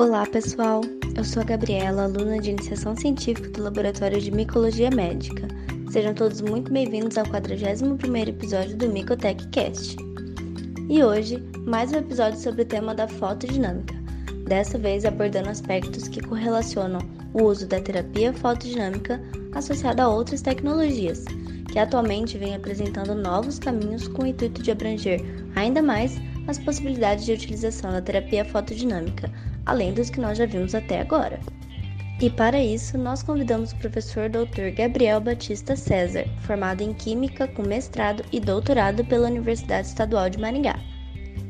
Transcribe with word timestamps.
Olá, 0.00 0.24
pessoal. 0.24 0.80
Eu 1.14 1.22
sou 1.22 1.42
a 1.42 1.44
Gabriela, 1.44 2.04
aluna 2.04 2.38
de 2.38 2.52
iniciação 2.52 2.96
científica 2.96 3.50
do 3.50 3.64
Laboratório 3.64 4.18
de 4.18 4.30
Micologia 4.30 4.88
Médica. 4.88 5.46
Sejam 5.90 6.14
todos 6.14 6.40
muito 6.40 6.72
bem-vindos 6.72 7.18
ao 7.18 7.26
41º 7.26 8.28
episódio 8.28 8.78
do 8.78 8.88
Micotech 8.88 9.46
Cast. 9.48 9.98
E 10.88 11.04
hoje, 11.04 11.36
mais 11.66 11.92
um 11.92 11.96
episódio 11.96 12.40
sobre 12.40 12.62
o 12.62 12.64
tema 12.64 12.94
da 12.94 13.06
fotodinâmica. 13.06 13.94
Dessa 14.46 14.78
vez 14.78 15.04
abordando 15.04 15.50
aspectos 15.50 16.08
que 16.08 16.22
correlacionam 16.22 17.02
o 17.34 17.42
uso 17.42 17.66
da 17.66 17.78
terapia 17.78 18.32
fotodinâmica 18.32 19.20
associada 19.54 20.04
a 20.04 20.08
outras 20.08 20.40
tecnologias, 20.40 21.26
que 21.70 21.78
atualmente 21.78 22.38
vem 22.38 22.54
apresentando 22.54 23.14
novos 23.14 23.58
caminhos 23.58 24.08
com 24.08 24.22
o 24.22 24.26
intuito 24.26 24.62
de 24.62 24.70
abranger 24.70 25.20
ainda 25.54 25.82
mais 25.82 26.18
as 26.48 26.58
possibilidades 26.58 27.26
de 27.26 27.32
utilização 27.32 27.92
da 27.92 28.00
terapia 28.00 28.46
fotodinâmica, 28.46 29.30
além 29.70 29.94
dos 29.94 30.10
que 30.10 30.20
nós 30.20 30.36
já 30.36 30.46
vimos 30.46 30.74
até 30.74 31.00
agora. 31.00 31.38
E 32.20 32.28
para 32.28 32.62
isso, 32.62 32.98
nós 32.98 33.22
convidamos 33.22 33.72
o 33.72 33.76
professor 33.76 34.28
Dr. 34.28 34.74
Gabriel 34.76 35.20
Batista 35.20 35.74
César, 35.74 36.26
formado 36.40 36.82
em 36.82 36.92
Química 36.92 37.46
com 37.48 37.62
mestrado 37.62 38.24
e 38.30 38.40
doutorado 38.40 39.04
pela 39.04 39.28
Universidade 39.28 39.86
Estadual 39.86 40.28
de 40.28 40.38
Maringá. 40.38 40.78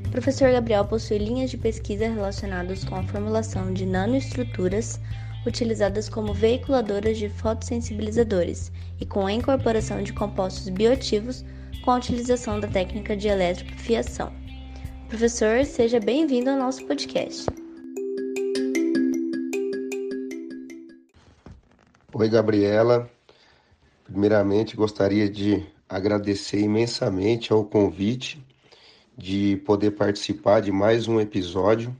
O 0.06 0.10
professor 0.10 0.52
Gabriel 0.52 0.84
possui 0.84 1.18
linhas 1.18 1.50
de 1.50 1.56
pesquisa 1.56 2.08
relacionadas 2.08 2.84
com 2.84 2.94
a 2.96 3.02
formulação 3.04 3.72
de 3.72 3.86
nanoestruturas 3.86 5.00
utilizadas 5.46 6.08
como 6.08 6.34
veiculadoras 6.34 7.16
de 7.16 7.28
fotossensibilizadores 7.30 8.70
e 9.00 9.06
com 9.06 9.26
a 9.26 9.32
incorporação 9.32 10.02
de 10.02 10.12
compostos 10.12 10.68
bioativos 10.68 11.44
com 11.82 11.92
a 11.92 11.96
utilização 11.96 12.60
da 12.60 12.68
técnica 12.68 13.16
de 13.16 13.28
eletrofiação. 13.28 14.30
Professor, 15.08 15.64
seja 15.64 15.98
bem-vindo 15.98 16.50
ao 16.50 16.58
nosso 16.58 16.84
podcast. 16.86 17.59
Oi, 22.20 22.28
Gabriela. 22.28 23.10
Primeiramente, 24.04 24.76
gostaria 24.76 25.26
de 25.26 25.66
agradecer 25.88 26.60
imensamente 26.60 27.50
ao 27.50 27.64
convite 27.64 28.46
de 29.16 29.56
poder 29.64 29.92
participar 29.92 30.60
de 30.60 30.70
mais 30.70 31.08
um 31.08 31.18
episódio 31.18 31.96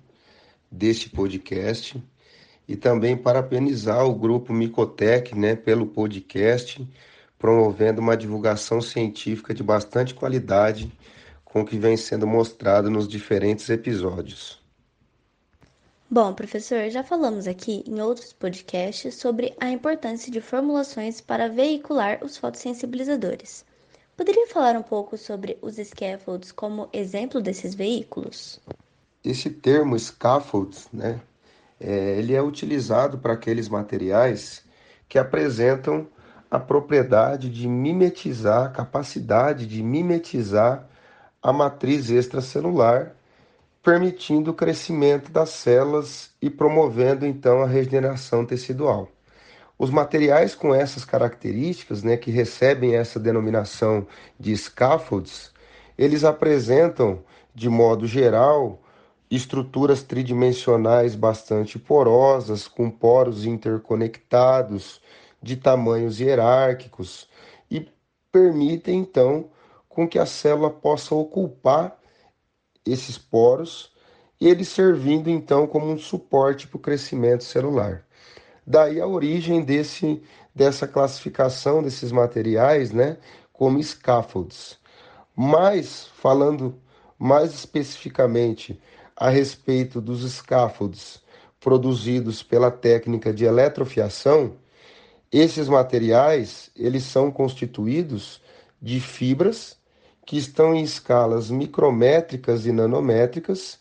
deste 0.71 1.09
podcast 1.09 2.05
e 2.69 2.77
também 2.77 3.17
parabenizar 3.17 4.05
o 4.05 4.15
grupo 4.15 4.53
Micotec, 4.53 5.35
né, 5.35 5.57
pelo 5.57 5.87
podcast, 5.87 6.87
promovendo 7.39 8.03
uma 8.03 8.15
divulgação 8.15 8.83
científica 8.83 9.55
de 9.55 9.63
bastante 9.63 10.13
qualidade 10.13 10.93
com 11.47 11.63
o 11.63 11.65
que 11.65 11.79
vem 11.79 11.97
sendo 11.97 12.27
mostrado 12.27 12.91
nos 12.91 13.09
diferentes 13.09 13.71
episódios. 13.71 14.60
Bom, 16.13 16.35
professor, 16.35 16.91
já 16.91 17.05
falamos 17.05 17.47
aqui 17.47 17.85
em 17.87 18.01
outros 18.01 18.33
podcasts 18.33 19.15
sobre 19.15 19.55
a 19.61 19.71
importância 19.71 20.33
de 20.33 20.41
formulações 20.41 21.21
para 21.21 21.49
veicular 21.49 22.19
os 22.25 22.37
fotossensibilizadores. 22.37 23.65
Poderia 24.17 24.49
falar 24.49 24.75
um 24.75 24.83
pouco 24.83 25.17
sobre 25.17 25.57
os 25.63 25.77
scaffolds 25.77 26.51
como 26.51 26.89
exemplo 26.93 27.41
desses 27.41 27.77
veículos? 27.77 28.59
Esse 29.23 29.51
termo 29.51 29.97
scaffolds, 29.97 30.89
né, 30.93 31.21
é, 31.79 32.19
ele 32.19 32.35
é 32.35 32.43
utilizado 32.43 33.17
para 33.17 33.35
aqueles 33.35 33.69
materiais 33.69 34.65
que 35.09 35.17
apresentam 35.17 36.09
a 36.51 36.59
propriedade 36.59 37.49
de 37.49 37.69
mimetizar, 37.69 38.67
a 38.67 38.71
capacidade 38.71 39.65
de 39.65 39.81
mimetizar 39.81 40.89
a 41.41 41.53
matriz 41.53 42.11
extracelular, 42.11 43.15
permitindo 43.83 44.51
o 44.51 44.55
crescimento 44.55 45.31
das 45.31 45.51
células 45.51 46.31
e 46.41 46.51
promovendo 46.51 47.27
então 47.27 47.63
a 47.63 47.67
regeneração 47.67 48.45
tecidual. 48.45 49.09
Os 49.79 49.91
materiais 49.91 50.55
com 50.55 50.75
essas 50.75 51.05
características, 51.05 52.03
né, 52.03 52.17
que 52.17 52.31
recebem 52.31 52.97
essa 52.97 53.19
denominação 53.19 54.07
de 54.39 54.55
scaffolds, 54.55 55.53
eles 55.97 56.25
apresentam, 56.25 57.25
de 57.55 57.69
modo 57.71 58.07
geral, 58.07 58.83
estruturas 59.31 60.03
tridimensionais 60.03 61.15
bastante 61.15 61.79
porosas, 61.79 62.69
com 62.69 62.91
poros 62.91 63.47
interconectados, 63.47 65.01
de 65.43 65.57
tamanhos 65.57 66.21
hierárquicos, 66.21 67.29
e 67.71 67.89
permitem 68.31 68.99
então 68.99 69.49
com 69.89 70.07
que 70.07 70.19
a 70.19 70.27
célula 70.27 70.71
possa 70.71 71.15
ocupar 71.15 72.00
esses 72.91 73.17
poros, 73.19 73.91
eles 74.41 74.69
servindo 74.69 75.29
então 75.29 75.67
como 75.67 75.91
um 75.91 75.99
suporte 75.99 76.67
para 76.67 76.77
o 76.77 76.81
crescimento 76.81 77.45
celular. 77.45 78.05
Daí 78.67 79.01
a 79.01 79.07
origem 79.07 79.63
desse, 79.63 80.23
dessa 80.55 80.87
classificação 80.87 81.83
desses 81.83 82.13
materiais, 82.13 82.91
né, 82.91 83.19
como 83.53 83.83
scaffolds. 83.83 84.79
Mas 85.37 86.07
falando 86.15 86.75
mais 87.19 87.53
especificamente 87.53 88.81
a 89.17 89.29
respeito 89.29 90.01
dos 90.01 90.23
scaffolds 90.31 91.23
produzidos 91.59 92.43
pela 92.43 92.71
técnica 92.71 93.33
de 93.35 93.45
eletrofiação, 93.45 94.57
esses 95.31 95.69
materiais, 95.69 96.71
eles 96.75 97.05
são 97.05 97.31
constituídos 97.31 98.41
de 98.81 98.99
fibras 98.99 99.80
que 100.27 100.37
estão 100.37 100.75
em 100.75 100.83
escalas 100.83 101.51
micrométricas 101.51 102.67
e 102.67 102.73
nanométricas 102.73 103.79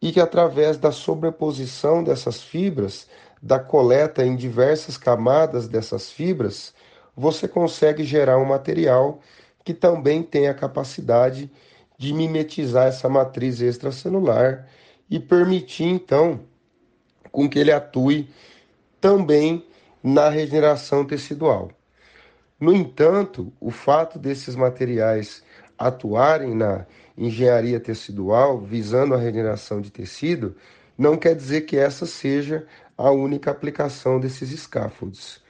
e 0.00 0.12
que 0.12 0.20
através 0.20 0.76
da 0.76 0.90
sobreposição 0.90 2.02
dessas 2.02 2.42
fibras, 2.42 3.06
da 3.40 3.58
coleta 3.58 4.24
em 4.24 4.36
diversas 4.36 4.96
camadas 4.96 5.68
dessas 5.68 6.10
fibras, 6.10 6.74
você 7.16 7.46
consegue 7.46 8.04
gerar 8.04 8.38
um 8.38 8.44
material 8.44 9.20
que 9.64 9.72
também 9.72 10.22
tem 10.22 10.48
a 10.48 10.54
capacidade 10.54 11.50
de 11.96 12.12
mimetizar 12.12 12.88
essa 12.88 13.08
matriz 13.08 13.60
extracelular 13.60 14.68
e 15.08 15.20
permitir 15.20 15.84
então 15.84 16.40
com 17.30 17.48
que 17.48 17.58
ele 17.58 17.72
atue 17.72 18.28
também 19.00 19.64
na 20.02 20.28
regeneração 20.28 21.04
tecidual. 21.04 21.70
No 22.58 22.72
entanto, 22.72 23.52
o 23.60 23.70
fato 23.70 24.18
desses 24.18 24.56
materiais 24.56 25.43
atuarem 25.78 26.54
na 26.54 26.86
engenharia 27.16 27.78
tecidual 27.80 28.60
visando 28.60 29.14
a 29.14 29.18
regeneração 29.18 29.80
de 29.80 29.90
tecido 29.90 30.56
não 30.96 31.16
quer 31.16 31.34
dizer 31.34 31.62
que 31.62 31.76
essa 31.76 32.06
seja 32.06 32.66
a 32.96 33.10
única 33.10 33.50
aplicação 33.50 34.20
desses 34.20 34.50
scaffolds. 34.60 35.40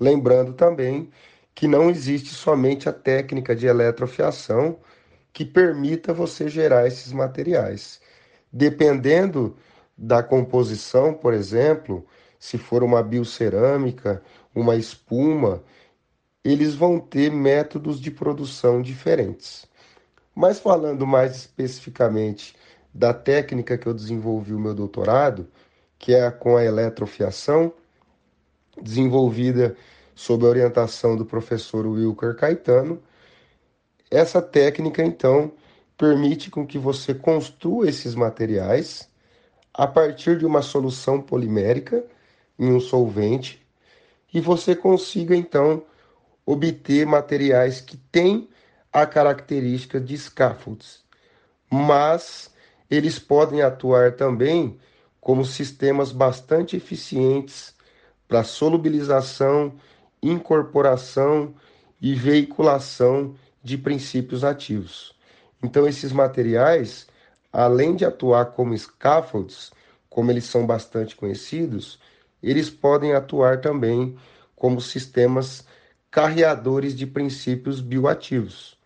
Lembrando 0.00 0.52
também 0.54 1.10
que 1.54 1.68
não 1.68 1.90
existe 1.90 2.30
somente 2.30 2.88
a 2.88 2.92
técnica 2.92 3.54
de 3.54 3.66
eletrofiação, 3.66 4.78
que 5.32 5.44
permita 5.44 6.12
você 6.12 6.48
gerar 6.48 6.86
esses 6.86 7.12
materiais. 7.12 8.00
Dependendo 8.52 9.56
da 9.96 10.22
composição, 10.22 11.14
por 11.14 11.32
exemplo, 11.32 12.04
se 12.38 12.58
for 12.58 12.82
uma 12.82 13.02
biocerâmica, 13.02 14.22
uma 14.54 14.76
espuma, 14.76 15.62
eles 16.44 16.74
vão 16.74 16.98
ter 16.98 17.30
métodos 17.30 18.00
de 18.00 18.10
produção 18.10 18.82
diferentes. 18.82 19.66
Mas 20.34 20.58
falando 20.58 21.06
mais 21.06 21.36
especificamente 21.36 22.54
da 22.92 23.14
técnica 23.14 23.78
que 23.78 23.86
eu 23.86 23.94
desenvolvi 23.94 24.52
o 24.52 24.58
meu 24.58 24.74
doutorado, 24.74 25.48
que 25.98 26.14
é 26.14 26.30
com 26.30 26.56
a 26.56 26.64
eletrofiação, 26.64 27.72
desenvolvida 28.80 29.76
sob 30.14 30.44
a 30.44 30.48
orientação 30.48 31.16
do 31.16 31.24
professor 31.24 31.86
Wilker 31.86 32.36
Caetano, 32.36 33.02
essa 34.10 34.40
técnica, 34.40 35.02
então, 35.02 35.52
permite 35.96 36.50
com 36.50 36.66
que 36.66 36.78
você 36.78 37.14
construa 37.14 37.88
esses 37.88 38.14
materiais 38.14 39.08
a 39.72 39.86
partir 39.86 40.38
de 40.38 40.46
uma 40.46 40.62
solução 40.62 41.20
polimérica 41.20 42.04
em 42.58 42.72
um 42.72 42.80
solvente 42.80 43.64
e 44.32 44.40
você 44.40 44.74
consiga, 44.74 45.34
então, 45.34 45.82
obter 46.46 47.06
materiais 47.06 47.80
que 47.80 47.96
têm 47.96 48.48
a 48.94 49.04
característica 49.04 50.00
de 50.00 50.16
scaffolds, 50.16 51.02
mas 51.68 52.54
eles 52.88 53.18
podem 53.18 53.60
atuar 53.60 54.12
também 54.12 54.78
como 55.20 55.44
sistemas 55.44 56.12
bastante 56.12 56.76
eficientes 56.76 57.74
para 58.28 58.44
solubilização, 58.44 59.74
incorporação 60.22 61.52
e 62.00 62.14
veiculação 62.14 63.34
de 63.64 63.76
princípios 63.76 64.44
ativos. 64.44 65.12
Então, 65.60 65.88
esses 65.88 66.12
materiais, 66.12 67.08
além 67.52 67.96
de 67.96 68.04
atuar 68.04 68.52
como 68.52 68.78
scaffolds, 68.78 69.72
como 70.08 70.30
eles 70.30 70.44
são 70.44 70.64
bastante 70.64 71.16
conhecidos, 71.16 71.98
eles 72.40 72.70
podem 72.70 73.12
atuar 73.12 73.60
também 73.60 74.16
como 74.54 74.80
sistemas 74.80 75.66
carreadores 76.12 76.94
de 76.94 77.08
princípios 77.08 77.80
bioativos, 77.80 78.78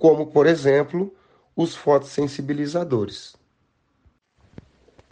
como, 0.00 0.26
por 0.26 0.46
exemplo, 0.46 1.14
os 1.54 1.76
fotossensibilizadores. 1.76 3.36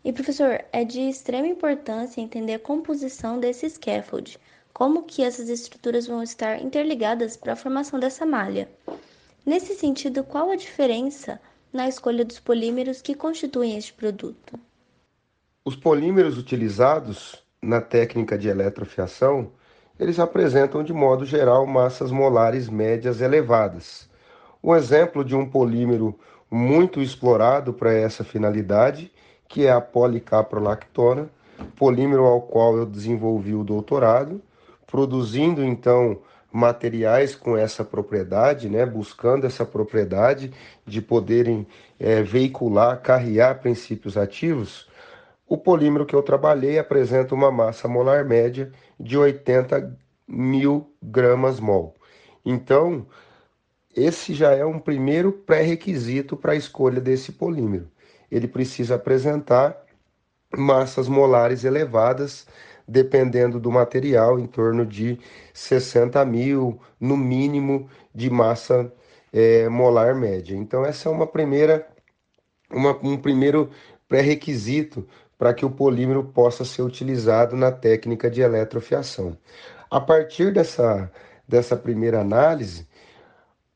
E 0.03 0.13
professor, 0.13 0.65
é 0.73 0.83
de 0.83 1.03
extrema 1.03 1.47
importância 1.47 2.23
entender 2.23 2.55
a 2.55 2.59
composição 2.59 3.39
desse 3.39 3.69
scaffold, 3.69 4.39
como 4.73 5.03
que 5.03 5.23
essas 5.23 5.51
estruturas 5.51 6.07
vão 6.07 6.23
estar 6.23 6.63
interligadas 6.63 7.37
para 7.37 7.53
a 7.53 7.57
formação 7.57 8.01
dessa 8.01 8.25
malha. 8.25 8.67
Nesse 9.45 9.75
sentido, 9.75 10.25
qual 10.25 10.51
a 10.51 10.57
diferença 10.57 11.39
na 11.71 11.87
escolha 11.87 12.25
dos 12.25 12.41
polímeros 12.41 13.03
que 13.03 13.15
constituem 13.15 13.77
este 13.77 13.93
produto? 13.93 14.59
Os 15.65 15.77
polímeros 15.77 16.39
utilizados 16.39 17.45
na 17.61 17.83
técnica 17.83 18.39
de 18.39 18.49
eletrofiação, 18.49 19.53
eles 20.01 20.19
apresentam 20.19 20.83
de 20.83 20.95
modo 20.95 21.27
geral 21.27 21.67
massas 21.67 22.11
molares 22.11 22.71
médias 22.71 23.21
elevadas. 23.21 24.08
Um 24.63 24.75
exemplo 24.75 25.25
de 25.25 25.37
um 25.37 25.47
polímero 25.47 26.19
muito 26.51 27.01
explorado 27.01 27.73
para 27.73 27.93
essa 27.93 28.25
finalidade, 28.25 29.13
que 29.49 29.67
é 29.67 29.71
a 29.71 29.81
policaprolactona, 29.81 31.29
polímero 31.77 32.25
ao 32.25 32.43
qual 32.43 32.77
eu 32.77 32.87
desenvolvi 32.87 33.55
o 33.55 33.65
doutorado, 33.65 34.41
produzindo 34.87 35.65
então 35.65 36.19
materiais 36.51 37.35
com 37.35 37.57
essa 37.57 37.85
propriedade, 37.85 38.69
né, 38.69 38.87
buscando 38.87 39.47
essa 39.47 39.65
propriedade 39.65 40.53
de 40.87 41.03
poderem 41.03 41.67
é, 42.01 42.23
veicular, 42.23 43.01
carrear 43.03 43.61
princípios 43.61 44.17
ativos, 44.17 44.89
o 45.47 45.57
polímero 45.57 46.05
que 46.05 46.15
eu 46.15 46.23
trabalhei 46.23 46.79
apresenta 46.79 47.35
uma 47.35 47.51
massa 47.51 47.89
molar 47.89 48.25
média 48.25 48.71
de 49.01 49.17
80 49.17 49.97
mil 50.27 50.93
gramas 51.03 51.59
mol. 51.59 51.95
Então, 52.45 53.07
esse 53.95 54.35
já 54.35 54.53
é 54.53 54.65
um 54.65 54.79
primeiro 54.79 55.33
pré-requisito 55.33 56.37
para 56.37 56.53
a 56.53 56.57
escolha 56.57 57.01
desse 57.01 57.33
polímero. 57.33 57.91
Ele 58.31 58.47
precisa 58.47 58.95
apresentar 58.95 59.77
massas 60.57 61.09
molares 61.09 61.65
elevadas, 61.65 62.47
dependendo 62.87 63.61
do 63.61 63.71
material, 63.71 64.39
em 64.39 64.47
torno 64.47 64.87
de 64.87 65.19
60 65.53 66.25
mil, 66.25 66.81
no 66.99 67.17
mínimo, 67.17 67.89
de 68.15 68.31
massa 68.31 68.93
é, 69.33 69.69
molar 69.69 70.15
média. 70.15 70.57
Então, 70.57 70.85
essa 70.85 71.09
é 71.09 71.13
uma 71.13 71.27
primeira, 71.27 71.87
uma, 72.71 72.97
um 73.03 73.17
primeiro 73.17 73.71
pré-requisito 74.09 75.07
para 75.37 75.55
que 75.55 75.65
o 75.65 75.71
polímero 75.71 76.25
possa 76.25 76.65
ser 76.65 76.83
utilizado 76.83 77.55
na 77.57 77.71
técnica 77.71 78.31
de 78.31 78.41
eletrofiação. 78.41 79.37
A 79.91 80.01
partir 80.01 80.53
dessa, 80.53 81.11
dessa 81.47 81.77
primeira 81.77 82.21
análise, 82.21 82.88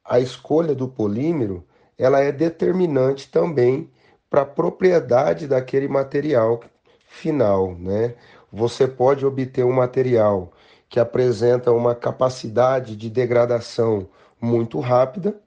a 0.04 0.18
escolha 0.20 0.74
do 0.74 0.88
polímero 0.88 1.64
ela 1.98 2.20
é 2.20 2.32
determinante 2.32 3.30
também 3.30 3.90
para 4.28 4.42
a 4.42 4.46
propriedade 4.46 5.46
daquele 5.46 5.86
material 5.88 6.60
final, 7.06 7.74
né? 7.74 8.14
Você 8.50 8.88
pode 8.88 9.24
obter 9.24 9.64
um 9.64 9.72
material 9.72 10.52
que 10.88 10.98
apresenta 10.98 11.70
uma 11.70 11.94
capacidade 11.94 12.96
de 12.96 13.08
degradação 13.08 14.08
muito 14.40 14.80
rápida, 14.80 15.40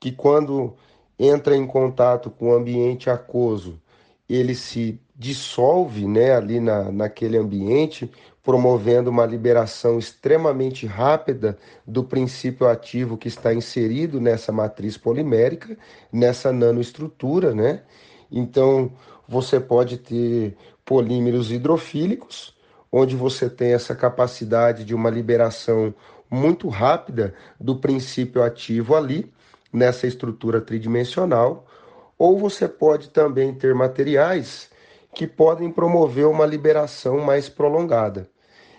que 0.00 0.10
quando 0.10 0.74
entra 1.18 1.56
em 1.56 1.66
contato 1.66 2.30
com 2.30 2.50
o 2.50 2.54
ambiente 2.54 3.08
aquoso, 3.08 3.80
ele 4.28 4.54
se 4.54 5.00
dissolve 5.14 6.06
né, 6.06 6.34
ali 6.34 6.60
na, 6.60 6.90
naquele 6.90 7.36
ambiente, 7.36 8.10
promovendo 8.42 9.10
uma 9.10 9.24
liberação 9.24 9.98
extremamente 9.98 10.86
rápida 10.86 11.58
do 11.86 12.04
princípio 12.04 12.68
ativo 12.68 13.16
que 13.16 13.28
está 13.28 13.54
inserido 13.54 14.20
nessa 14.20 14.52
matriz 14.52 14.96
polimérica, 14.98 15.76
nessa 16.12 16.52
nanoestrutura, 16.52 17.54
né? 17.54 17.82
Então, 18.30 18.92
você 19.26 19.58
pode 19.58 19.96
ter 19.96 20.56
polímeros 20.84 21.50
hidrofílicos, 21.50 22.54
onde 22.92 23.16
você 23.16 23.48
tem 23.48 23.72
essa 23.72 23.94
capacidade 23.94 24.84
de 24.84 24.94
uma 24.94 25.08
liberação 25.08 25.94
muito 26.30 26.68
rápida 26.68 27.34
do 27.58 27.76
princípio 27.76 28.42
ativo 28.42 28.94
ali, 28.94 29.32
nessa 29.72 30.06
estrutura 30.06 30.60
tridimensional, 30.60 31.66
ou 32.24 32.38
você 32.38 32.66
pode 32.66 33.10
também 33.10 33.52
ter 33.52 33.74
materiais 33.74 34.70
que 35.14 35.26
podem 35.26 35.70
promover 35.70 36.26
uma 36.26 36.46
liberação 36.46 37.20
mais 37.20 37.50
prolongada. 37.50 38.26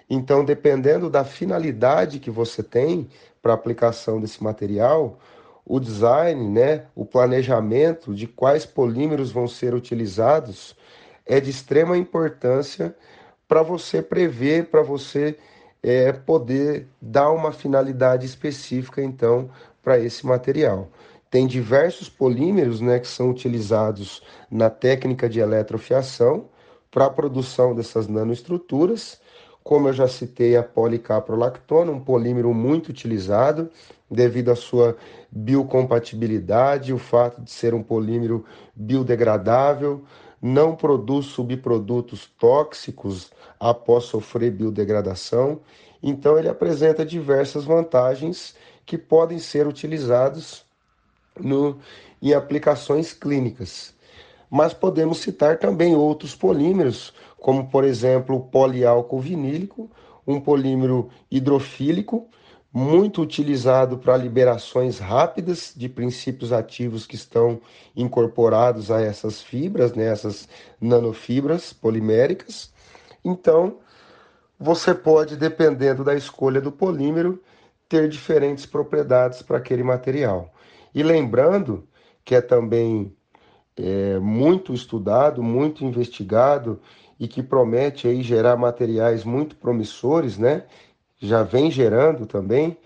Então, 0.09 0.43
dependendo 0.43 1.11
da 1.11 1.23
finalidade 1.23 2.19
que 2.19 2.31
você 2.31 2.63
tem 2.63 3.07
para 3.43 3.53
aplicação 3.53 4.19
desse 4.19 4.43
material, 4.43 5.19
o 5.63 5.79
design, 5.79 6.49
né, 6.49 6.85
o 6.95 7.05
planejamento 7.05 8.15
de 8.15 8.25
quais 8.25 8.65
polímeros 8.65 9.31
vão 9.31 9.47
ser 9.47 9.75
utilizados 9.75 10.75
é 11.23 11.39
de 11.39 11.51
extrema 11.51 11.95
importância 11.95 12.95
para 13.47 13.61
você 13.61 14.01
prever, 14.01 14.71
para 14.71 14.81
você 14.81 15.37
é, 15.83 16.11
poder 16.11 16.87
dar 16.99 17.29
uma 17.29 17.51
finalidade 17.51 18.25
específica, 18.25 19.03
então, 19.03 19.51
para 19.83 19.99
esse 19.99 20.25
material. 20.25 20.89
Tem 21.35 21.45
diversos 21.45 22.07
polímeros 22.07 22.79
né, 22.79 22.97
que 22.97 23.09
são 23.09 23.29
utilizados 23.29 24.23
na 24.49 24.69
técnica 24.69 25.27
de 25.27 25.41
eletrofiação 25.41 26.45
para 26.89 27.07
a 27.07 27.09
produção 27.09 27.75
dessas 27.75 28.07
nanoestruturas. 28.07 29.19
Como 29.61 29.89
eu 29.89 29.91
já 29.91 30.07
citei, 30.07 30.55
a 30.55 30.63
policaprolactona, 30.63 31.91
um 31.91 31.99
polímero 31.99 32.53
muito 32.53 32.87
utilizado 32.87 33.69
devido 34.09 34.49
à 34.49 34.55
sua 34.55 34.95
biocompatibilidade, 35.29 36.93
o 36.93 36.97
fato 36.97 37.41
de 37.41 37.51
ser 37.51 37.73
um 37.73 37.83
polímero 37.83 38.45
biodegradável, 38.73 40.05
não 40.41 40.73
produz 40.73 41.25
subprodutos 41.25 42.27
tóxicos 42.39 43.29
após 43.59 44.05
sofrer 44.05 44.51
biodegradação. 44.51 45.59
Então, 46.01 46.39
ele 46.39 46.47
apresenta 46.47 47.05
diversas 47.05 47.65
vantagens 47.65 48.55
que 48.85 48.97
podem 48.97 49.37
ser 49.37 49.67
utilizados 49.67 50.64
no, 51.39 51.79
em 52.21 52.33
aplicações 52.33 53.13
clínicas. 53.13 53.93
Mas 54.49 54.73
podemos 54.73 55.19
citar 55.19 55.57
também 55.57 55.95
outros 55.95 56.35
polímeros, 56.35 57.13
como 57.37 57.67
por 57.69 57.83
exemplo 57.83 58.35
o 58.35 58.41
poliálcool 58.41 59.19
vinílico, 59.19 59.89
um 60.25 60.39
polímero 60.39 61.09
hidrofílico, 61.29 62.27
muito 62.73 63.21
utilizado 63.21 63.97
para 63.97 64.17
liberações 64.17 64.99
rápidas 64.99 65.71
de 65.75 65.87
princípios 65.87 66.51
ativos 66.51 67.07
que 67.07 67.15
estão 67.15 67.61
incorporados 67.95 68.91
a 68.91 69.01
essas 69.01 69.41
fibras, 69.41 69.93
né, 69.93 70.05
essas 70.05 70.49
nanofibras 70.81 71.71
poliméricas. 71.71 72.73
Então, 73.23 73.77
você 74.59 74.93
pode, 74.93 75.37
dependendo 75.37 76.03
da 76.03 76.15
escolha 76.15 76.59
do 76.59 76.71
polímero, 76.71 77.41
ter 77.87 78.09
diferentes 78.09 78.65
propriedades 78.65 79.41
para 79.41 79.57
aquele 79.57 79.83
material. 79.83 80.53
E 80.95 81.03
lembrando 81.03 81.85
que 82.23 82.33
é 82.33 82.41
também 82.41 83.13
é, 83.75 84.17
muito 84.17 84.73
estudado, 84.73 85.43
muito 85.43 85.83
investigado 85.83 86.79
e 87.19 87.27
que 87.27 87.43
promete 87.43 88.07
aí 88.07 88.21
gerar 88.23 88.55
materiais 88.55 89.25
muito 89.25 89.57
promissores, 89.57 90.37
né? 90.37 90.63
Já 91.19 91.43
vem 91.43 91.69
gerando 91.69 92.25
também, 92.25 92.77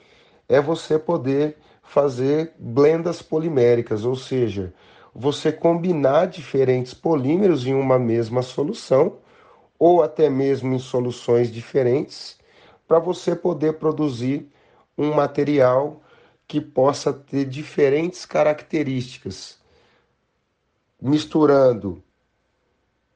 é 0.48 0.60
você 0.60 0.98
poder 0.98 1.58
fazer 1.84 2.54
blendas 2.58 3.22
poliméricas, 3.22 4.04
ou 4.04 4.16
seja, 4.16 4.74
você 5.14 5.52
combinar 5.52 6.26
diferentes 6.28 6.96
polímeros 6.96 7.68
em 7.68 7.76
uma 7.76 8.00
mesma 8.00 8.42
solução 8.42 9.18
ou 9.78 10.02
até 10.02 10.32
mesmo 10.32 10.74
em 10.74 10.80
soluções 10.80 11.52
diferentes 11.52 12.40
para 12.88 12.98
você 12.98 13.36
poder 13.36 13.74
produzir 13.74 14.50
um 14.98 15.14
material 15.14 16.02
que 16.50 16.60
possa 16.60 17.14
ter 17.14 17.46
diferentes 17.46 18.26
características, 18.26 19.60
misturando 21.00 22.02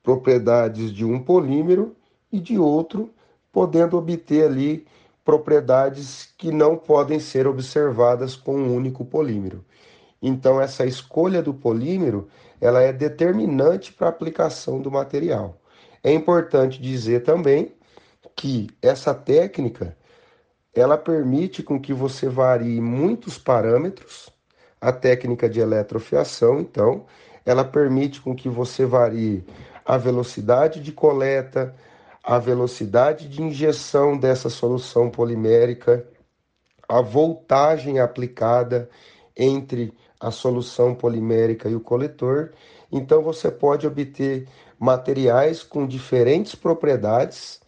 propriedades 0.04 0.94
de 0.94 1.04
um 1.04 1.20
polímero 1.20 1.96
e 2.32 2.40
de 2.40 2.60
outro, 2.60 3.12
podendo 3.52 3.98
obter 3.98 4.46
ali 4.46 4.86
propriedades 5.25 6.32
que 6.38 6.52
não 6.52 6.78
podem 6.78 7.20
ser 7.20 7.48
observadas 7.48 8.36
com 8.36 8.56
um 8.56 8.75
único 8.75 9.04
polímero. 9.04 9.66
Então 10.22 10.62
essa 10.62 10.86
escolha 10.86 11.42
do 11.42 11.56
polímero, 11.56 12.28
ela 12.62 12.84
é 12.84 12.94
determinante 12.94 13.92
para 13.92 14.06
a 14.06 14.10
aplicação 14.12 14.80
do 14.80 14.92
material. 14.92 15.60
É 16.04 16.13
importante 16.13 16.80
dizer 16.80 17.24
também 17.24 17.74
que 18.36 18.70
essa 18.80 19.12
técnica 19.12 19.98
ela 20.74 20.98
permite 20.98 21.62
com 21.62 21.80
que 21.80 21.94
você 21.94 22.27
varie 22.27 22.82
muitos 22.82 23.38
parâmetros. 23.38 24.30
A 24.82 24.92
técnica 24.92 25.48
de 25.48 25.60
eletrofiação, 25.60 26.60
então, 26.60 27.06
ela 27.46 27.63
permite 27.63 28.20
com 28.22 28.36
que 28.36 28.50
você 28.50 28.86
varie 28.86 29.46
a 29.86 29.98
velocidade 29.98 30.82
de 30.82 30.92
coleta, 30.92 31.75
a 32.24 32.38
velocidade 32.39 33.27
de 33.27 33.42
injeção 33.42 34.18
dessa 34.18 34.50
solução 34.50 35.10
polimérica, 35.10 36.06
a 36.88 37.01
voltagem 37.01 38.00
aplicada 38.00 38.89
entre 39.36 39.94
a 40.20 40.32
solução 40.32 40.96
polimérica 40.96 41.68
e 41.70 41.75
o 41.75 41.82
coletor, 41.82 42.51
então 42.92 43.22
você 43.22 43.51
pode 43.51 43.86
obter 43.86 44.48
materiais 44.80 45.63
com 45.63 45.86
diferentes 45.86 46.56
propriedades, 46.56 47.60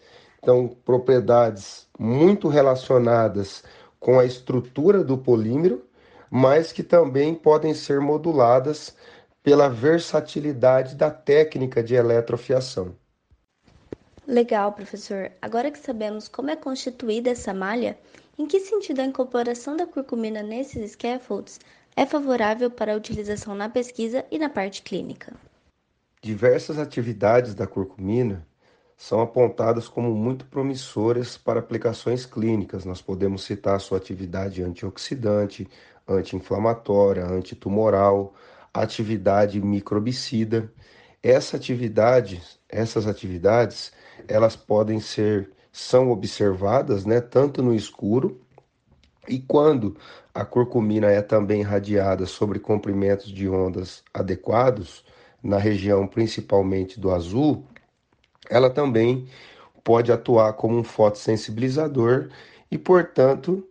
então 0.46 0.68
propriedades 0.86 1.88
muito 1.98 2.48
relacionadas 2.48 3.64
com 4.00 4.20
a 4.20 4.26
estrutura 4.26 5.04
do 5.04 5.18
polímero, 5.18 5.84
mas 6.30 6.72
que 6.72 6.84
também 6.84 7.34
podem 7.34 7.74
ser 7.74 8.00
moduladas 8.00 8.96
pela 9.42 9.68
versatilidade 9.68 10.94
da 10.94 11.10
técnica 11.10 11.82
de 11.82 11.96
eletrofiação. 11.96 12.96
Legal, 14.28 14.72
professor. 14.74 15.32
Agora 15.42 15.72
que 15.72 15.80
sabemos 15.80 16.28
como 16.28 16.52
é 16.52 16.56
constituída 16.56 17.32
essa 17.32 17.52
malha, 17.52 17.98
em 18.38 18.46
que 18.46 18.60
sentido 18.60 19.00
a 19.00 19.06
incorporação 19.06 19.76
da 19.76 19.88
curcumina 19.88 20.44
nesses 20.44 20.92
scaffolds 20.92 21.60
é 21.96 22.06
favorável 22.06 22.70
para 22.70 22.94
a 22.94 22.98
utilização 22.98 23.56
na 23.56 23.68
pesquisa 23.68 24.24
e 24.30 24.38
na 24.38 24.50
parte 24.50 24.84
clínica? 24.84 25.34
Diversas 26.22 26.78
atividades 26.78 27.56
da 27.56 27.66
curcumina 27.66 28.46
são 28.98 29.22
apontadas 29.22 29.88
como 29.88 30.14
muito 30.14 30.46
promissoras 30.46 31.38
para 31.38 31.60
aplicações 31.60 32.26
clínicas. 32.26 32.86
Nós 32.86 33.02
podemos 33.02 33.44
citar 33.44 33.80
sua 33.80 33.98
atividade 33.98 34.64
antioxidante, 34.64 35.68
anti-inflamatória, 36.08 37.26
antitumoral, 37.26 38.34
atividade 38.74 39.62
microbicida. 39.62 40.72
Essa 41.22 41.58
atividade, 41.58 42.42
essas 42.70 43.08
atividades, 43.08 43.92
elas 44.28 44.56
podem 44.56 45.00
ser 45.00 45.52
são 45.72 46.10
observadas, 46.10 47.06
né, 47.06 47.20
tanto 47.20 47.62
no 47.62 47.76
escuro 47.76 48.40
e 49.28 49.40
quando 49.40 49.98
a 50.34 50.46
curcumina 50.46 51.08
é 51.08 51.22
também 51.22 51.62
irradiada 51.62 52.26
sobre 52.26 52.60
comprimentos 52.60 53.28
de 53.28 53.50
ondas 53.50 54.04
adequados, 54.14 55.04
na 55.42 55.58
região 55.58 56.08
principalmente 56.08 57.00
do 57.00 57.12
azul, 57.12 57.66
ela 58.50 58.70
também 58.70 59.28
pode 59.84 60.12
atuar 60.12 60.54
como 60.54 60.78
um 60.78 60.84
fotossensibilizador 60.84 62.30
e, 62.72 62.78
portanto, 62.78 63.64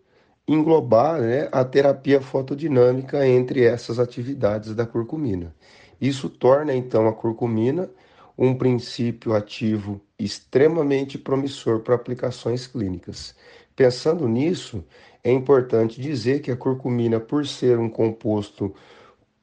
englobar 0.46 1.20
né, 1.20 1.48
a 1.50 1.64
terapia 1.64 2.20
fotodinâmica 2.20 3.26
entre 3.26 3.64
essas 3.64 3.98
atividades 3.98 4.74
da 4.74 4.86
curcumina. 4.86 5.54
Isso 6.00 6.28
torna 6.28 6.74
então 6.74 7.08
a 7.08 7.12
curcumina 7.12 7.90
um 8.36 8.54
princípio 8.54 9.34
ativo 9.34 10.00
extremamente 10.18 11.16
promissor 11.16 11.80
para 11.80 11.94
aplicações 11.94 12.66
clínicas. 12.66 13.34
Pensando 13.76 14.28
nisso, 14.28 14.84
é 15.22 15.32
importante 15.32 16.00
dizer 16.00 16.40
que 16.40 16.50
a 16.50 16.56
curcumina, 16.56 17.18
por 17.18 17.46
ser 17.46 17.78
um 17.78 17.88
composto 17.88 18.74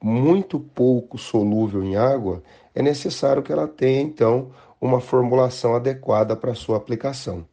muito 0.01 0.59
pouco 0.59 1.17
solúvel 1.17 1.83
em 1.83 1.95
água, 1.95 2.43
é 2.73 2.81
necessário 2.81 3.43
que 3.43 3.51
ela 3.51 3.67
tenha 3.67 4.01
então 4.01 4.51
uma 4.81 4.99
formulação 4.99 5.75
adequada 5.75 6.35
para 6.35 6.55
sua 6.55 6.75
aplicação. 6.77 7.47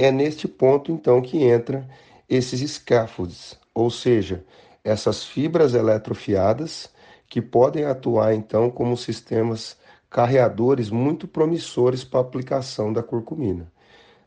É 0.00 0.12
neste 0.12 0.46
ponto 0.46 0.92
então 0.92 1.20
que 1.20 1.42
entra 1.42 1.86
esses 2.28 2.60
scaffolds, 2.70 3.58
ou 3.74 3.90
seja, 3.90 4.44
essas 4.84 5.24
fibras 5.24 5.74
eletrofiadas 5.74 6.88
que 7.28 7.42
podem 7.42 7.84
atuar 7.84 8.32
então 8.34 8.70
como 8.70 8.96
sistemas 8.96 9.76
carreadores 10.08 10.88
muito 10.88 11.28
promissores 11.28 12.02
para 12.04 12.20
a 12.20 12.22
aplicação 12.22 12.92
da 12.92 13.02
curcumina. 13.02 13.70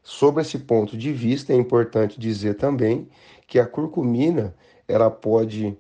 Sobre 0.03 0.41
esse 0.41 0.59
ponto 0.59 0.97
de 0.97 1.11
vista, 1.11 1.53
é 1.53 1.55
importante 1.55 2.19
dizer 2.19 2.55
também 2.55 3.07
que 3.47 3.59
a 3.59 3.65
curcumina 3.65 4.53
ela 4.87 5.09
pode 5.09 5.77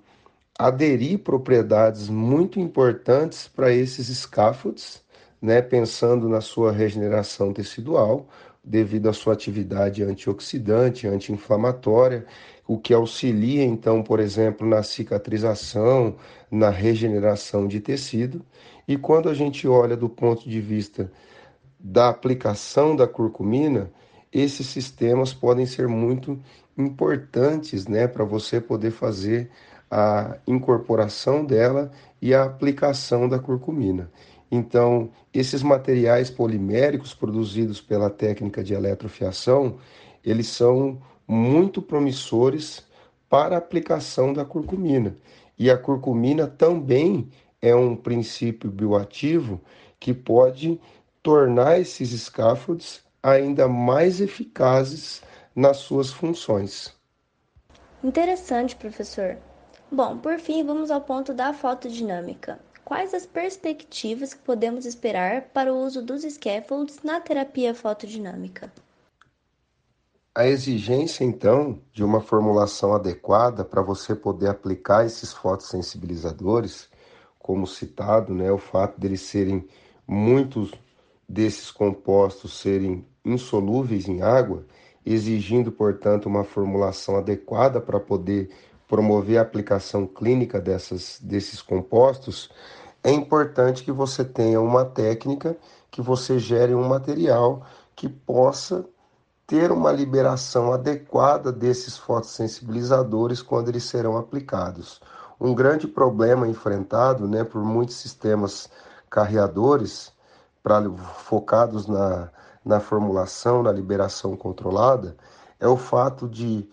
aderir 0.57 1.19
propriedades 1.19 2.07
muito 2.07 2.59
importantes 2.59 3.47
para 3.47 3.71
esses 3.71 4.07
scaffolds, 4.17 5.03
né, 5.41 5.61
pensando 5.61 6.29
na 6.29 6.41
sua 6.41 6.71
regeneração 6.71 7.51
tecidual, 7.51 8.27
devido 8.63 9.09
à 9.09 9.13
sua 9.13 9.33
atividade 9.33 10.03
antioxidante, 10.03 11.07
anti-inflamatória, 11.07 12.25
o 12.67 12.77
que 12.77 12.93
auxilia 12.93 13.63
então, 13.63 14.03
por 14.03 14.19
exemplo, 14.19 14.67
na 14.67 14.83
cicatrização, 14.83 16.15
na 16.49 16.69
regeneração 16.69 17.67
de 17.67 17.79
tecido. 17.79 18.45
E 18.87 18.97
quando 18.97 19.29
a 19.29 19.33
gente 19.33 19.67
olha 19.67 19.97
do 19.97 20.07
ponto 20.07 20.47
de 20.47 20.61
vista 20.61 21.11
da 21.79 22.09
aplicação 22.09 22.95
da 22.95 23.07
curcumina, 23.07 23.91
esses 24.31 24.67
sistemas 24.67 25.33
podem 25.33 25.65
ser 25.65 25.87
muito 25.87 26.39
importantes, 26.77 27.87
né, 27.87 28.07
para 28.07 28.23
você 28.23 28.61
poder 28.61 28.91
fazer 28.91 29.49
a 29.89 30.37
incorporação 30.47 31.43
dela 31.43 31.91
e 32.21 32.33
a 32.33 32.43
aplicação 32.43 33.27
da 33.27 33.39
curcumina. 33.39 34.09
Então, 34.51 35.09
esses 35.33 35.63
materiais 35.63 36.29
poliméricos 36.29 37.13
produzidos 37.13 37.79
pela 37.79 38.09
técnica 38.09 38.61
de 38.61 38.73
eletrofiação, 38.73 39.77
eles 40.23 40.47
são 40.47 41.01
muito 41.25 41.81
promissores 41.81 42.85
para 43.29 43.55
a 43.55 43.59
aplicação 43.59 44.33
da 44.33 44.43
curcumina. 44.43 45.15
E 45.57 45.71
a 45.71 45.77
curcumina 45.77 46.47
também 46.47 47.29
é 47.61 47.73
um 47.73 47.95
princípio 47.95 48.69
bioativo 48.69 49.61
que 49.97 50.13
pode 50.13 50.81
tornar 51.23 51.79
esses 51.79 52.09
scaffolds 52.21 53.01
ainda 53.23 53.69
mais 53.69 54.19
eficazes 54.19 55.21
nas 55.55 55.77
suas 55.77 56.11
funções. 56.11 56.93
Interessante, 58.03 58.75
professor. 58.75 59.37
Bom, 59.91 60.17
por 60.17 60.39
fim, 60.39 60.65
vamos 60.65 60.89
ao 60.89 61.01
ponto 61.01 61.33
da 61.33 61.53
fotodinâmica. 61.53 62.59
Quais 62.91 63.13
as 63.13 63.25
perspectivas 63.25 64.33
que 64.33 64.41
podemos 64.41 64.85
esperar 64.85 65.43
para 65.53 65.73
o 65.73 65.77
uso 65.77 66.01
dos 66.01 66.23
scaffolds 66.23 66.99
na 67.01 67.21
terapia 67.21 67.73
fotodinâmica? 67.73 68.69
A 70.35 70.45
exigência, 70.45 71.23
então, 71.23 71.79
de 71.93 72.03
uma 72.03 72.19
formulação 72.19 72.93
adequada 72.93 73.63
para 73.63 73.81
você 73.81 74.13
poder 74.13 74.49
aplicar 74.49 75.05
esses 75.05 75.31
fotossensibilizadores, 75.31 76.89
como 77.39 77.65
citado, 77.65 78.33
né, 78.33 78.51
o 78.51 78.57
fato 78.57 78.99
deles 78.99 79.21
serem 79.21 79.65
muitos 80.05 80.73
desses 81.29 81.71
compostos 81.71 82.59
serem 82.59 83.07
insolúveis 83.23 84.09
em 84.09 84.21
água, 84.21 84.65
exigindo, 85.05 85.71
portanto, 85.71 86.25
uma 86.25 86.43
formulação 86.43 87.15
adequada 87.15 87.79
para 87.79 88.01
poder 88.01 88.49
promover 88.85 89.37
a 89.37 89.43
aplicação 89.43 90.05
clínica 90.05 90.59
dessas, 90.59 91.17
desses 91.21 91.61
compostos, 91.61 92.49
é 93.03 93.11
importante 93.11 93.83
que 93.83 93.91
você 93.91 94.23
tenha 94.23 94.61
uma 94.61 94.85
técnica, 94.85 95.57
que 95.89 96.01
você 96.01 96.37
gere 96.37 96.75
um 96.75 96.87
material 96.87 97.63
que 97.95 98.07
possa 98.07 98.85
ter 99.47 99.71
uma 99.71 99.91
liberação 99.91 100.71
adequada 100.71 101.51
desses 101.51 101.97
fotossensibilizadores 101.97 103.41
quando 103.41 103.69
eles 103.69 103.83
serão 103.83 104.17
aplicados. 104.17 105.01
Um 105.39 105.53
grande 105.53 105.87
problema 105.87 106.47
enfrentado 106.47 107.27
né, 107.27 107.43
por 107.43 107.63
muitos 107.63 107.95
sistemas 107.95 108.69
carreadores 109.09 110.13
pra, 110.63 110.81
focados 111.17 111.87
na, 111.87 112.29
na 112.63 112.79
formulação, 112.79 113.63
na 113.63 113.71
liberação 113.71 114.37
controlada, 114.37 115.17
é 115.59 115.67
o 115.67 115.75
fato 115.75 116.29
de 116.29 116.69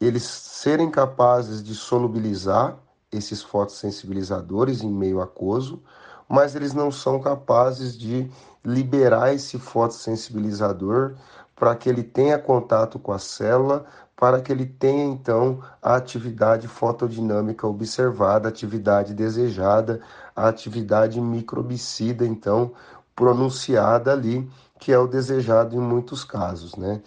eles 0.00 0.22
serem 0.22 0.90
capazes 0.90 1.62
de 1.62 1.74
solubilizar 1.74 2.76
esses 3.12 3.42
fotossensibilizadores 3.42 4.82
em 4.82 4.90
meio 4.90 5.20
aquoso, 5.20 5.82
mas 6.28 6.54
eles 6.54 6.72
não 6.72 6.90
são 6.90 7.20
capazes 7.20 7.96
de 7.96 8.30
liberar 8.64 9.34
esse 9.34 9.58
fotossensibilizador 9.58 11.14
para 11.54 11.76
que 11.76 11.88
ele 11.88 12.02
tenha 12.02 12.38
contato 12.38 12.98
com 12.98 13.12
a 13.12 13.18
célula, 13.18 13.84
para 14.16 14.40
que 14.40 14.50
ele 14.50 14.66
tenha 14.66 15.04
então 15.04 15.60
a 15.82 15.96
atividade 15.96 16.66
fotodinâmica 16.68 17.66
observada, 17.66 18.48
a 18.48 18.50
atividade 18.50 19.14
desejada, 19.14 20.00
a 20.34 20.48
atividade 20.48 21.20
microbicida 21.20 22.24
então 22.24 22.72
pronunciada 23.14 24.12
ali, 24.12 24.48
que 24.78 24.92
é 24.92 24.98
o 24.98 25.06
desejado 25.06 25.76
em 25.76 25.80
muitos 25.80 26.24
casos, 26.24 26.76
né? 26.76 27.02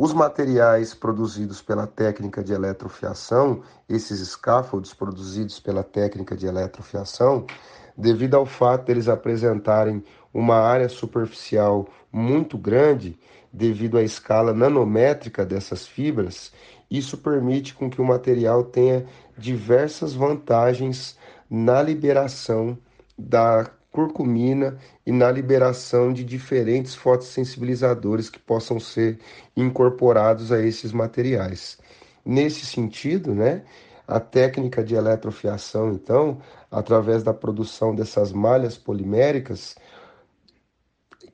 Os 0.00 0.12
materiais 0.12 0.94
produzidos 0.94 1.60
pela 1.60 1.84
técnica 1.84 2.40
de 2.40 2.52
eletrofiação, 2.52 3.62
esses 3.88 4.20
scaffolds 4.28 4.94
produzidos 4.94 5.58
pela 5.58 5.82
técnica 5.82 6.36
de 6.36 6.46
eletrofiação, 6.46 7.44
devido 7.96 8.36
ao 8.36 8.46
fato 8.46 8.84
deles 8.84 9.06
eles 9.06 9.08
apresentarem 9.08 10.04
uma 10.32 10.54
área 10.54 10.88
superficial 10.88 11.88
muito 12.12 12.56
grande, 12.56 13.18
devido 13.52 13.98
à 13.98 14.02
escala 14.04 14.54
nanométrica 14.54 15.44
dessas 15.44 15.84
fibras, 15.84 16.52
isso 16.88 17.18
permite 17.18 17.74
com 17.74 17.90
que 17.90 18.00
o 18.00 18.04
material 18.04 18.62
tenha 18.62 19.04
diversas 19.36 20.14
vantagens 20.14 21.18
na 21.50 21.82
liberação 21.82 22.78
da 23.18 23.68
curcumina 23.98 24.78
e 25.04 25.10
na 25.10 25.28
liberação 25.28 26.12
de 26.12 26.22
diferentes 26.24 26.94
fotossensibilizadores 26.94 28.30
que 28.30 28.38
possam 28.38 28.78
ser 28.78 29.18
incorporados 29.56 30.52
a 30.52 30.60
esses 30.62 30.92
materiais. 30.92 31.78
Nesse 32.24 32.64
sentido, 32.64 33.34
né, 33.34 33.64
A 34.10 34.18
técnica 34.20 34.82
de 34.82 34.94
eletrofiação, 34.94 35.92
então, 35.92 36.40
através 36.70 37.22
da 37.22 37.34
produção 37.34 37.94
dessas 37.94 38.32
malhas 38.32 38.78
poliméricas, 38.78 39.76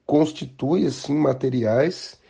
constitui 0.04 0.86
assim 0.86 1.14
materiais 1.16 2.20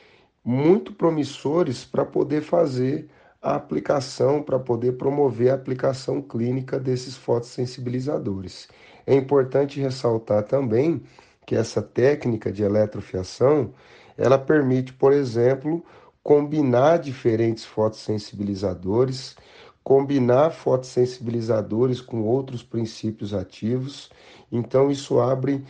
muito 0.44 0.92
promissores 0.92 1.84
para 1.86 2.04
poder 2.04 2.42
fazer 2.42 3.08
a 3.40 3.54
aplicação, 3.56 4.42
para 4.42 4.58
poder 4.58 4.92
promover 4.98 5.50
a 5.50 5.54
aplicação 5.54 6.20
clínica 6.22 6.78
desses 6.78 7.16
fotossensibilizadores. 7.16 8.68
É 9.06 9.14
importante 9.14 9.80
ressaltar 9.80 10.44
também 10.44 11.02
que 11.46 11.54
essa 11.54 11.82
técnica 11.82 12.50
de 12.50 12.62
eletrofiação, 12.62 13.72
ela 14.16 14.38
permite, 14.38 14.92
por 14.92 15.12
exemplo, 15.12 15.84
combinar 16.22 16.98
diferentes 16.98 17.64
fotossensibilizadores, 17.64 19.36
combinar 19.82 20.50
fotossensibilizadores 20.50 22.00
com 22.00 22.22
outros 22.22 22.62
princípios 22.62 23.34
ativos. 23.34 24.10
Então 24.50 24.90
isso 24.90 25.20
abre 25.20 25.62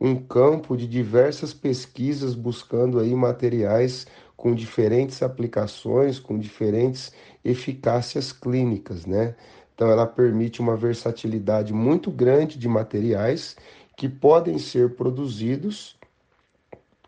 um 0.00 0.16
campo 0.16 0.76
de 0.76 0.88
diversas 0.88 1.54
pesquisas 1.54 2.34
buscando 2.34 2.98
aí 2.98 3.14
materiais 3.14 4.06
com 4.36 4.54
diferentes 4.54 5.22
aplicações, 5.22 6.18
com 6.18 6.38
diferentes 6.38 7.12
eficácias 7.44 8.32
clínicas, 8.32 9.04
né? 9.04 9.36
Então 9.80 9.90
ela 9.90 10.06
permite 10.06 10.60
uma 10.60 10.76
versatilidade 10.76 11.72
muito 11.72 12.10
grande 12.10 12.58
de 12.58 12.68
materiais 12.68 13.56
que 13.96 14.10
podem 14.10 14.58
ser 14.58 14.94
produzidos 14.94 15.96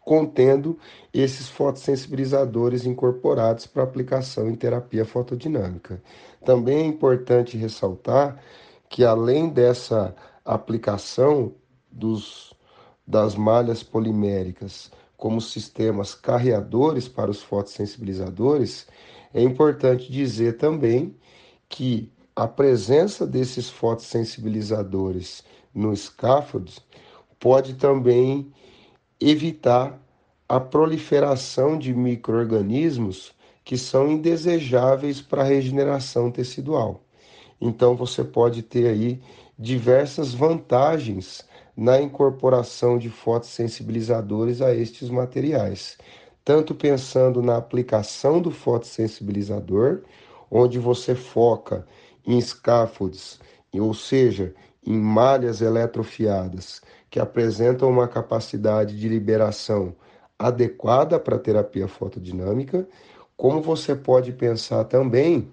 contendo 0.00 0.78
esses 1.12 1.50
fotossensibilizadores 1.50 2.86
incorporados 2.86 3.66
para 3.66 3.82
aplicação 3.82 4.48
em 4.48 4.54
terapia 4.54 5.04
fotodinâmica. 5.04 6.02
Também 6.46 6.78
é 6.78 6.86
importante 6.86 7.58
ressaltar 7.58 8.42
que 8.88 9.04
além 9.04 9.50
dessa 9.50 10.16
aplicação 10.42 11.52
dos, 11.90 12.54
das 13.06 13.34
malhas 13.34 13.82
poliméricas 13.82 14.90
como 15.14 15.42
sistemas 15.42 16.14
carreadores 16.14 17.06
para 17.06 17.30
os 17.30 17.42
fotossensibilizadores, 17.42 18.86
é 19.34 19.42
importante 19.42 20.10
dizer 20.10 20.56
também 20.56 21.14
que 21.68 22.10
a 22.34 22.48
presença 22.48 23.26
desses 23.26 23.68
fotossensibilizadores 23.68 25.44
no 25.74 25.94
scaffold 25.94 26.80
pode 27.38 27.74
também 27.74 28.50
evitar 29.20 30.00
a 30.48 30.58
proliferação 30.58 31.78
de 31.78 31.94
microorganismos 31.94 33.32
que 33.64 33.76
são 33.76 34.10
indesejáveis 34.10 35.20
para 35.20 35.42
a 35.42 35.46
regeneração 35.46 36.30
tecidual. 36.30 37.02
Então 37.60 37.94
você 37.94 38.24
pode 38.24 38.62
ter 38.62 38.88
aí 38.88 39.20
diversas 39.58 40.34
vantagens 40.34 41.46
na 41.76 42.00
incorporação 42.00 42.98
de 42.98 43.08
fotossensibilizadores 43.08 44.60
a 44.60 44.74
estes 44.74 45.08
materiais, 45.08 45.96
tanto 46.44 46.74
pensando 46.74 47.40
na 47.40 47.56
aplicação 47.56 48.40
do 48.40 48.50
fotossensibilizador, 48.50 50.02
onde 50.50 50.78
você 50.78 51.14
foca 51.14 51.86
em 52.26 52.40
scaffolds, 52.40 53.40
ou 53.72 53.94
seja, 53.94 54.54
em 54.86 54.98
malhas 54.98 55.60
eletrofiadas 55.60 56.80
que 57.10 57.20
apresentam 57.20 57.90
uma 57.90 58.08
capacidade 58.08 58.98
de 58.98 59.08
liberação 59.08 59.94
adequada 60.38 61.18
para 61.18 61.38
terapia 61.38 61.86
fotodinâmica, 61.86 62.88
como 63.36 63.60
você 63.60 63.94
pode 63.94 64.32
pensar 64.32 64.84
também 64.84 65.48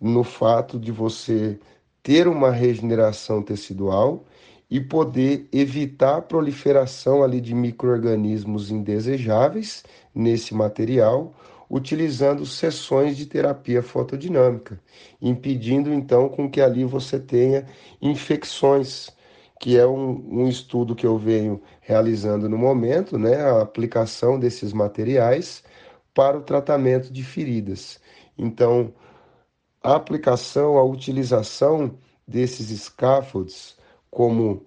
no 0.00 0.24
fato 0.24 0.78
de 0.78 0.90
você 0.90 1.58
ter 2.02 2.26
uma 2.26 2.50
regeneração 2.50 3.42
tecidual 3.42 4.24
e 4.70 4.80
poder 4.80 5.48
evitar 5.52 6.16
a 6.16 6.22
proliferação 6.22 7.22
ali 7.22 7.40
de 7.40 7.54
microorganismos 7.54 8.70
indesejáveis 8.70 9.84
nesse 10.14 10.54
material, 10.54 11.34
utilizando 11.70 12.44
sessões 12.44 13.16
de 13.16 13.26
terapia 13.26 13.80
fotodinâmica, 13.80 14.80
impedindo 15.22 15.92
então 15.94 16.28
com 16.28 16.50
que 16.50 16.60
ali 16.60 16.84
você 16.84 17.20
tenha 17.20 17.64
infecções, 18.02 19.08
que 19.60 19.78
é 19.78 19.86
um, 19.86 20.42
um 20.42 20.48
estudo 20.48 20.96
que 20.96 21.06
eu 21.06 21.16
venho 21.16 21.62
realizando 21.80 22.48
no 22.48 22.58
momento, 22.58 23.16
né, 23.16 23.36
a 23.36 23.62
aplicação 23.62 24.36
desses 24.36 24.72
materiais 24.72 25.62
para 26.12 26.36
o 26.36 26.42
tratamento 26.42 27.12
de 27.12 27.22
feridas. 27.22 28.00
Então, 28.36 28.92
a 29.80 29.94
aplicação, 29.94 30.76
a 30.76 30.82
utilização 30.82 31.96
desses 32.26 32.68
scaffolds 32.82 33.76
como 34.10 34.66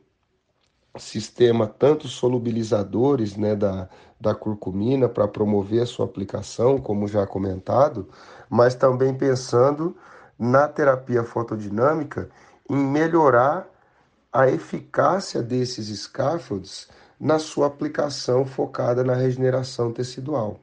sistema 0.98 1.68
tanto 1.68 2.08
solubilizadores 2.08 3.36
né, 3.36 3.56
da, 3.56 3.89
da 4.24 4.34
curcumina 4.34 5.10
para 5.10 5.28
promover 5.28 5.84
a 5.84 5.86
sua 5.86 6.06
aplicação, 6.06 6.78
como 6.80 7.10
já 7.10 7.28
comentado, 7.28 8.08
mas 8.50 8.74
também 8.74 9.14
pensando 9.14 9.96
na 10.40 10.66
terapia 10.66 11.24
fotodinâmica 11.26 12.30
em 12.70 12.76
melhorar 12.76 13.68
a 14.32 14.48
eficácia 14.48 15.44
desses 15.44 15.88
scaffolds 16.00 16.88
na 17.20 17.38
sua 17.38 17.68
aplicação 17.68 18.46
focada 18.46 19.04
na 19.04 19.14
regeneração 19.14 19.92
tecidual. 19.92 20.60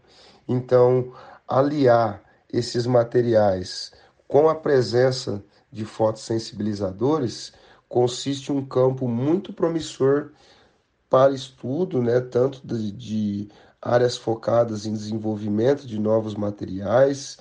Então, 0.49 1.13
aliar 1.47 2.23
esses 2.51 2.87
materiais 2.87 3.93
com 4.27 4.49
a 4.49 4.55
presença 4.55 5.45
de 5.71 5.85
fotossensibilizadores 5.85 7.53
consiste 7.89 8.51
um 8.51 8.65
campo 8.65 9.07
muito 9.07 9.53
promissor 9.53 10.31
para 11.11 11.35
estudo, 11.35 12.01
né, 12.01 12.21
tanto 12.21 12.67
de, 12.67 12.93
de 12.93 13.49
áreas 13.83 14.17
focadas 14.17 14.87
em 14.87 14.93
desenvolvimento 14.93 15.87
de 15.87 15.99
novos 15.99 16.35
materiais. 16.35 17.39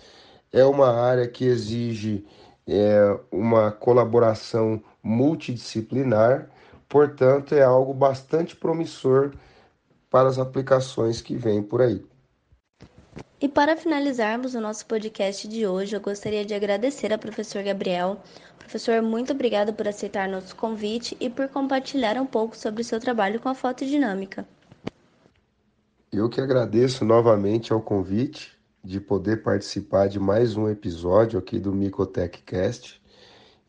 É 0.52 0.66
uma 0.66 0.90
área 0.90 1.28
que 1.28 1.46
exige 1.46 2.26
é, 2.68 3.20
uma 3.32 3.72
colaboração 3.72 4.82
multidisciplinar, 5.04 6.50
portanto, 6.90 7.54
é 7.56 7.64
algo 7.64 7.94
bastante 7.94 8.56
promissor 8.56 9.34
para 10.10 10.28
as 10.28 10.40
aplicações 10.40 11.22
que 11.22 11.36
vêm 11.36 11.62
por 11.62 11.82
aí. 11.82 12.09
E 13.42 13.48
para 13.48 13.78
finalizarmos 13.78 14.54
o 14.54 14.60
nosso 14.60 14.86
podcast 14.86 15.48
de 15.48 15.66
hoje, 15.66 15.96
eu 15.96 16.02
gostaria 16.02 16.44
de 16.44 16.54
agradecer 16.54 17.14
ao 17.14 17.20
professor 17.20 17.64
Gabriel. 17.64 18.20
Professor, 18.58 19.02
muito 19.02 19.32
obrigado 19.32 19.74
por 19.74 19.88
aceitar 19.88 20.28
nosso 20.28 20.56
convite 20.56 21.16
e 21.20 21.30
por 21.30 21.48
compartilhar 21.48 22.18
um 22.18 22.26
pouco 22.26 22.58
sobre 22.58 22.82
o 22.82 22.86
seu 22.86 23.00
trabalho 23.00 23.40
com 23.40 23.48
a 23.48 23.56
fotodinâmica. 23.56 24.46
Eu 26.12 26.28
que 26.28 26.42
agradeço 26.42 27.06
novamente 27.06 27.72
ao 27.72 27.82
convite 27.82 28.58
de 28.84 29.00
poder 29.00 29.44
participar 29.44 30.08
de 30.08 30.20
mais 30.20 30.58
um 30.58 30.68
episódio 30.68 31.40
aqui 31.40 31.60
do 31.60 31.72
MicotechCast 31.72 33.02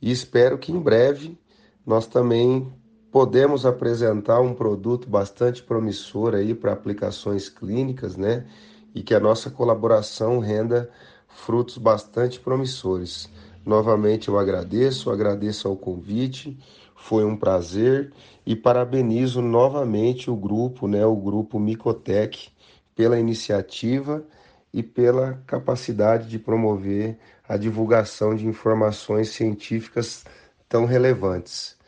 e 0.01 0.11
espero 0.11 0.59
que 0.59 0.73
em 0.73 0.81
breve 0.81 1.39
nós 1.87 2.07
também 2.07 2.73
podemos 3.11 3.67
apresentar 3.67 4.41
um 4.41 4.55
produto 4.55 5.09
bastante 5.09 5.63
promissor 5.63 6.35
aí 6.35 6.55
para 6.55 6.73
aplicações 6.73 7.49
clínicas, 7.49 8.17
né? 8.17 8.47
E 8.95 9.03
que 9.03 9.15
a 9.15 9.21
nossa 9.21 9.51
colaboração 9.51 10.39
renda 10.39 10.91
frutos 11.29 11.79
bastante 11.79 12.41
promissores. 12.41 13.29
Novamente 13.65 14.29
eu 14.29 14.39
agradeço, 14.39 15.11
agradeço 15.11 15.69
ao 15.69 15.77
convite, 15.77 16.59
foi 16.97 17.25
um 17.25 17.37
prazer 17.37 18.13
e 18.45 18.55
parabenizo 18.55 19.41
novamente 19.41 20.31
o 20.31 20.37
grupo, 20.37 20.87
né, 20.87 21.05
o 21.05 21.17
grupo 21.17 21.59
Micotec, 21.59 22.51
pela 22.95 23.19
iniciativa 23.19 24.25
e 24.73 24.83
pela 24.83 25.43
capacidade 25.47 26.29
de 26.29 26.39
promover 26.39 27.19
a 27.49 27.57
divulgação 27.57 28.35
de 28.35 28.47
informações 28.47 29.31
científicas 29.31 30.25
tão 30.69 30.85
relevantes. 30.85 31.80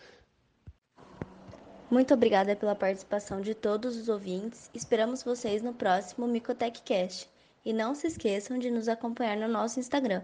Muito 1.92 2.14
obrigada 2.14 2.56
pela 2.56 2.74
participação 2.74 3.42
de 3.42 3.54
todos 3.54 3.98
os 3.98 4.08
ouvintes. 4.08 4.70
Esperamos 4.72 5.22
vocês 5.22 5.60
no 5.60 5.74
próximo 5.74 6.26
MicotechCast. 6.26 7.28
E 7.66 7.70
não 7.70 7.94
se 7.94 8.06
esqueçam 8.06 8.58
de 8.58 8.70
nos 8.70 8.88
acompanhar 8.88 9.36
no 9.36 9.46
nosso 9.46 9.78
Instagram, 9.78 10.22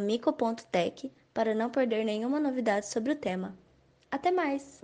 mico.tech, 0.00 1.12
para 1.34 1.54
não 1.54 1.68
perder 1.68 2.02
nenhuma 2.02 2.40
novidade 2.40 2.86
sobre 2.86 3.12
o 3.12 3.16
tema. 3.16 3.54
Até 4.10 4.30
mais! 4.30 4.82